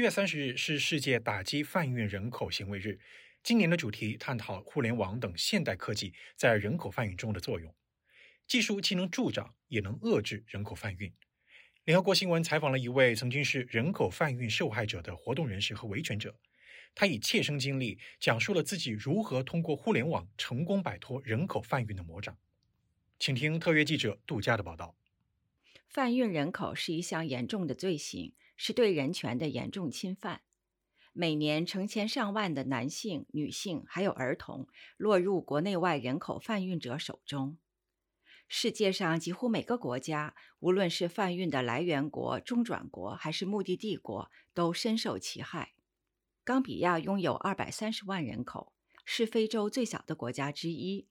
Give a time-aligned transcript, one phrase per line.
[0.00, 2.98] 七月三十日是世界打击贩运人口行为日。
[3.42, 7.74] 今年的主题探讨互联网等现代科技在人口贩运中的作用。
[8.46, 11.12] 技术既能助长，也能遏制人口贩运。
[11.84, 16.34] 联合国新闻采访了一位曾经是人口贩运受害者的活动人士和维权者，
[16.94, 22.38] 他以切身经历讲述了自己如何通过互联网成功摆脱人口贩运的魔掌。
[23.18, 24.96] 请听特约记者杜佳的报道。
[25.86, 28.32] 贩运人口是一项严重的罪行。
[28.62, 30.42] 是对人权的严重侵犯。
[31.14, 37.56] 每年成千上万的男性、女性还有儿童落入国内外人口贩运者手中。
[38.48, 45.72] 世界上几乎每个国家，无论是贩运的来源国、中转国还是目的地国，都深受其害。
[46.44, 48.74] 冈比亚拥有二百三十万人口，
[49.06, 51.08] 是非洲最小的国家之一。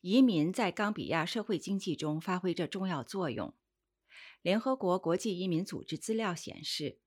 [0.00, 3.54] 移民在冈比亚社会经济中发挥着重要作用。
[4.42, 6.98] 联合国国际移民组织资料显示，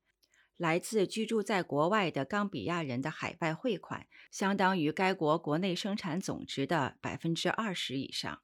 [0.55, 8.41] 来自居住在国外的冈比亚人的海外汇款相当于该国国内生产总值的百分之二十以上。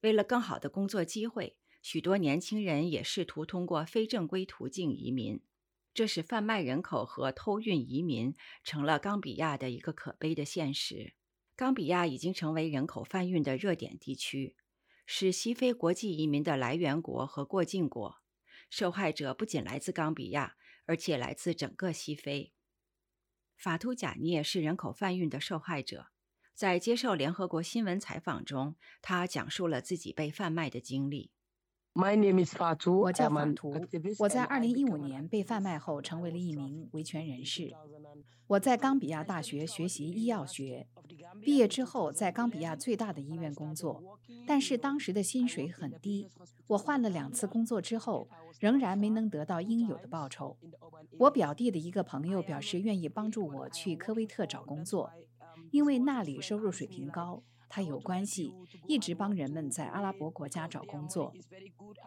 [0.00, 5.42] 为了更好的工作机会，许多年轻人也试图通过非正规途径移民，
[5.92, 8.34] 这使贩卖人口和偷运移民
[8.64, 11.12] 成了冈比亚的一个可悲的现实。
[11.54, 14.56] 冈比亚已经成为人口贩运的热点地区。
[15.12, 18.22] 是西非国际移民的来源国和过境国，
[18.70, 20.54] 受害者不仅来自冈比亚，
[20.86, 22.52] 而且来自整个西非。
[23.56, 26.10] 法图贾涅是人口贩运的受害者，
[26.54, 31.32] 在接受联合国新闻采访中，他讲述了自己被贩卖的经历。
[31.92, 32.92] My name is Fatu.
[32.92, 33.74] 我叫法图。
[34.20, 37.72] 我在2015年被贩卖后，成为了一名维权人士。
[38.46, 40.88] 我在冈比亚大学学习医药学，
[41.42, 46.28] 毕业之后在冈比亚最大的医院工作，但是当时的薪水很低。
[46.66, 48.28] 我换了两次工作之后，
[48.58, 50.56] 仍然没能得到应有的报酬。
[51.18, 55.10] 我表弟的一个朋友表示愿意帮助我去科威特找工作，
[55.70, 57.42] 因为那里收入水平高。
[57.70, 58.52] 他有关系，
[58.88, 61.32] 一直帮人们在阿拉伯国家找工作。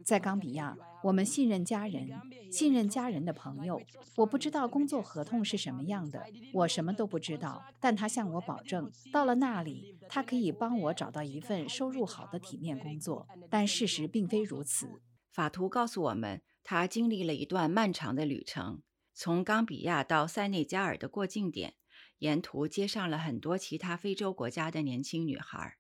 [0.04, 2.12] 在冈比亚，我们信任家人，
[2.52, 3.82] 信任家人的朋友。
[4.18, 6.22] 我不知道工作合同是什么样的，
[6.54, 7.64] 我什么都不知道。
[7.80, 13.26] 但他向我保证，到了那里，他可以帮我找到一份收入好的体面工作。
[13.50, 15.02] 但事实并非如此。
[15.32, 18.82] 法图告诉我们，他经历了一段漫长的旅程，
[19.14, 21.76] 从冈比亚到塞内加尔的过境点。
[22.24, 25.76] 沿途接上了很多其他非洲国家的年轻女孩，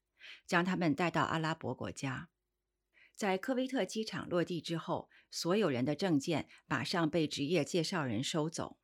[0.45, 2.27] 将她们带到阿拉伯国家。
[3.15, 8.75] 在科威特机场落地之后，所有人的证件马上被职业介绍人收走。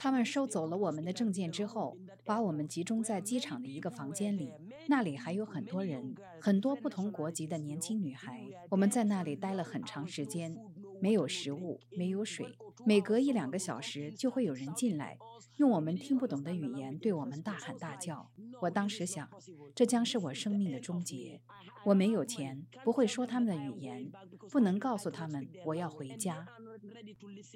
[0.00, 4.52] 他们收走了我们的证件之后，把我们集中在机场的一个房间里，
[4.88, 8.44] 那里还有很多人，很多不同国籍的年轻女孩。
[8.70, 10.56] 我们在那里待了很长时间，
[11.02, 15.18] 没有食物，没有水，每隔一两个小时就会有人进来，
[15.56, 18.30] 用我们听不懂的语言对我们大喊大叫。
[18.60, 19.28] 我当时想，
[19.74, 21.40] 这将是我生命的终结。
[21.86, 24.12] 我没有钱，不会说他们的语言，
[24.48, 26.46] 不能告诉他们我要回家。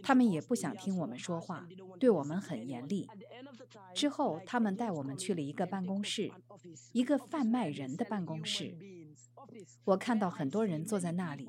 [0.03, 1.69] 他们也不想听我们说话，
[2.01, 3.07] 对我们很严厉。
[3.95, 6.33] 之后，他们带我们去了一个办公室，
[6.93, 8.77] 一个贩卖人的办公室。
[9.85, 11.49] 我看到很多人坐在那里，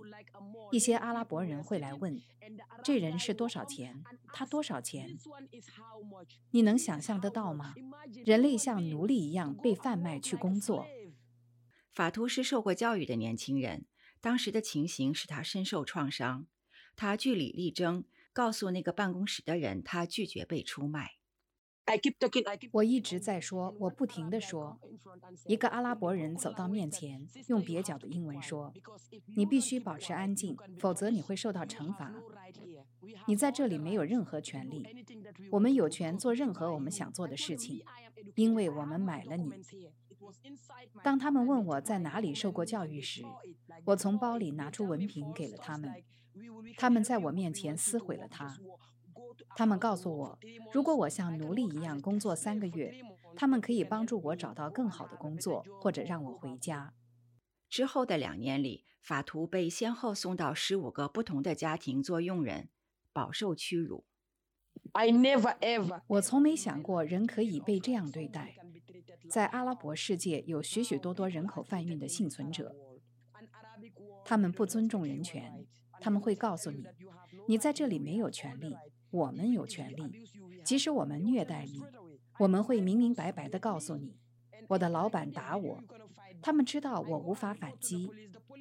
[0.71, 2.21] 一些阿拉伯人会来问
[2.83, 4.03] ：“这人是多少钱？
[4.33, 5.17] 他多少钱？”
[6.51, 7.73] 你能想象得到吗？
[8.25, 10.87] 人类像奴隶一样被贩卖去工作。
[11.93, 13.85] 法图是受过教育的年轻人，
[14.21, 16.45] 当时的情形使他深受创伤。
[16.95, 21.16] 他据理力争，告诉那个办公室的人，他拒绝被出卖。
[22.71, 24.79] 我一直在说，我不停地说。
[25.45, 28.73] 一个阿拉伯人走到面前，用蹩脚的英文说
[29.37, 32.13] ：“你必须保持安静，否则你会受到惩罚。
[33.25, 34.85] 你在这里没有任何权利。
[35.51, 37.81] 我们有权做任何我们想做的事情，
[38.35, 39.49] 因为我们买了你。”
[41.03, 43.23] 当他们问我在哪里受过教育时，
[43.85, 45.89] 我从包里拿出文凭给了他们。
[46.75, 48.57] 他们在我面前撕毁了它。
[49.57, 50.39] 他们告诉我，
[50.71, 52.94] 如果我像奴隶一样工作三个月，
[53.36, 56.94] 他们可以帮助我找到更好的工作，或者让我回家。
[57.68, 62.69] 之后的两年里，法图被先后送到十五个不同的家庭做佣人，
[63.12, 64.06] 饱受屈辱。
[64.92, 68.53] I never ever，我从没想过人可以被这样对待。
[69.27, 72.75] 在阿拉伯世界，有许许多多人口贩运的幸存者，
[74.24, 75.65] 他们不尊重人权。
[76.00, 76.83] 他们会告诉你，
[77.48, 78.75] 你在这里没有权利，
[79.12, 80.27] 我们有权利。
[80.63, 81.81] 即使我们虐待你，
[82.39, 84.15] 我们会明明白白地告诉你。
[84.69, 85.83] 我的老板打我，
[86.42, 88.09] 他们知道我无法反击，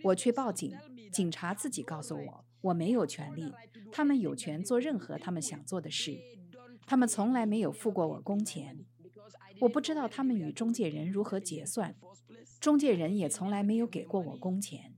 [0.04, 0.72] 我去报警，
[1.12, 3.52] 警察自己告诉我，我没有权利，
[3.90, 6.16] 他们有权做任何他们想做的事。
[6.87, 8.84] 他们从来没有付过我工钱，
[9.60, 11.96] 我不知道他们与中介人如何结算，
[12.60, 14.95] 中介人也从来没有给过我工钱。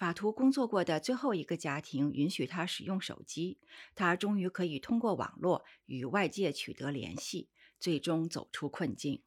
[0.00, 3.58] 法图工作过的最后一个家庭允许他使用手机，
[3.94, 9.20] 他终于可以通过网络与外界取得联系，最终走出困境。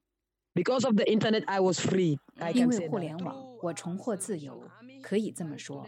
[0.56, 2.18] Because of the internet, I was free.
[2.38, 4.68] I 因为互联网，我重获自由，
[5.04, 5.88] 可以这么说。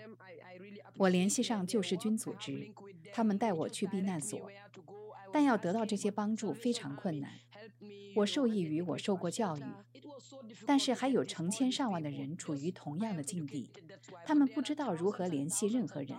[0.98, 2.72] 我联系上救世军组织，
[3.12, 4.40] 他们带我去避难所，
[5.34, 7.32] 但要得到这些帮助非常困难。
[8.16, 9.64] 我受益于我受过教育，
[10.66, 13.72] 但是还有成千上万的人处于同样的境地，
[14.26, 16.18] 他们不知道如何联系任何人，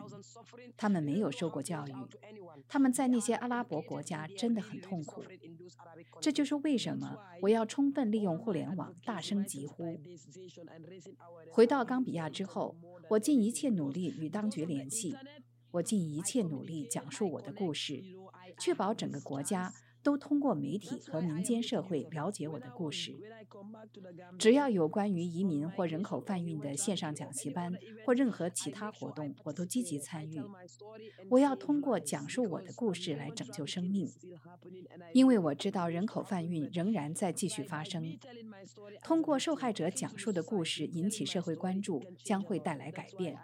[0.77, 1.93] 他们没有受过教育，
[2.69, 5.25] 他们在那些阿拉伯国家真的很痛苦。
[6.21, 9.99] 这就是为什么我要充分利用互联网，大声疾呼。
[11.51, 12.77] 回到冈比亚之后，
[13.11, 15.17] 我尽一切努力与当局联系，
[15.71, 18.03] 我尽一切努力讲述我的故事，
[18.59, 19.73] 确保整个国家
[20.07, 23.13] 都通过媒体和民间社会了解我的故事。
[24.39, 27.75] 只要有关于移民或人口贩运的线上讲习班
[28.05, 30.41] 或任何其他活动，我都积极参与。
[31.29, 34.09] 我要通过讲述我的故事来拯救生命，
[35.13, 38.17] 因为我知道人口贩运仍然在继续发生。
[39.03, 43.37] 通过受害者讲述的故事引起社会关注，将会带来改变。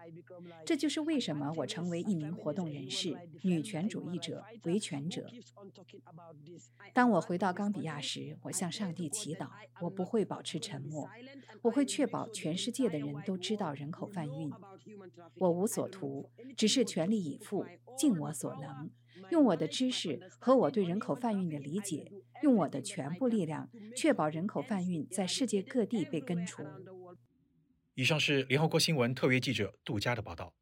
[0.65, 5.29] 这就是为什么我成为一名活动人士、女权主义者、维权者。
[6.95, 9.49] 当我回到冈比亚时，我向上帝祈祷，
[9.81, 11.09] 我不会保持沉默，
[11.63, 14.51] 我会确保全世界的人都知道人口贩运。
[15.37, 17.65] 我无所图，只是全力以赴，
[17.97, 18.91] 尽我所能，
[19.31, 22.13] 用我的知识和我对人口贩运的理解，
[22.43, 26.63] 用我的全部力量，确保人口贩运在世界各地被根除。
[27.95, 30.55] 以上是联合国新闻特约记者杜佳的报道。